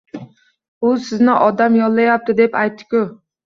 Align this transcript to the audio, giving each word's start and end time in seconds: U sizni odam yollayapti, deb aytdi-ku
U 0.85 0.93
sizni 1.09 1.37
odam 1.49 1.77
yollayapti, 1.83 2.39
deb 2.43 2.61
aytdi-ku 2.67 3.07